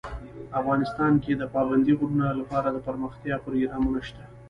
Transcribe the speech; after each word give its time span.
افغانستان 0.59 1.13
کې 1.23 1.33
د 1.35 1.43
پابندی 1.55 1.93
غرونه 1.99 2.27
لپاره 2.39 2.67
دپرمختیا 2.77 3.35
پروګرامونه 3.45 3.99
شته. 4.07 4.23